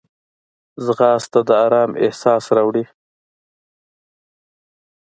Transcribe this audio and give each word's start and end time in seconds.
ځغاسته 0.85 1.39
د 1.47 1.49
آرام 1.65 1.91
احساس 2.03 2.43
راوړي 2.55 2.85